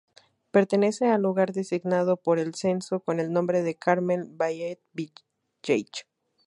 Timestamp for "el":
2.39-2.55, 3.19-3.31